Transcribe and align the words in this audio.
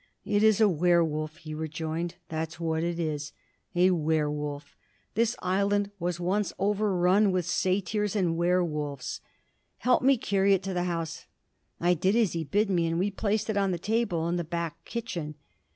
'It's 0.25 0.59
a 0.59 0.67
werwolf!' 0.67 1.35
he 1.37 1.53
rejoined, 1.53 2.15
'that's 2.27 2.59
what 2.59 2.81
it 2.83 2.97
is. 2.99 3.33
A 3.75 3.91
werwolf! 3.91 4.75
This 5.13 5.35
island 5.43 5.91
was 5.99 6.19
once 6.19 6.51
overrun 6.57 7.31
with 7.31 7.45
satyrs 7.45 8.15
and 8.15 8.35
werwolves! 8.35 9.21
Help 9.77 10.01
me 10.01 10.17
carry 10.17 10.55
it 10.55 10.63
to 10.63 10.73
the 10.73 10.85
house.' 10.85 11.27
I 11.79 11.93
did 11.93 12.15
as 12.15 12.33
he 12.33 12.43
bid 12.43 12.67
me, 12.67 12.87
and 12.87 12.97
we 12.97 13.11
placed 13.11 13.47
it 13.47 13.57
on 13.57 13.69
the 13.69 13.77
table 13.77 14.27
in 14.27 14.37
the 14.37 14.43
back 14.43 14.83
kitchen. 14.85 15.35